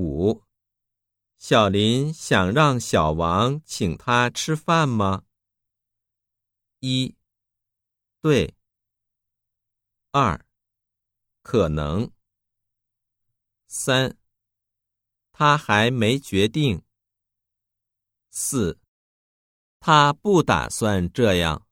[0.00, 0.42] 五。
[1.36, 5.24] 小林想让小王请他吃饭吗？
[6.78, 7.14] 一。
[8.22, 8.54] 对。
[10.10, 10.46] 二。
[11.42, 12.10] 可能。
[13.66, 14.16] 三。
[15.32, 16.82] 他还没决定。
[18.30, 18.80] 四。
[19.80, 21.66] 他不打算这样。